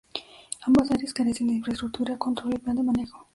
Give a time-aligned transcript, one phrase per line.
[0.65, 3.27] Ambas áreas carecen de infraestructura, control y plan de manejo.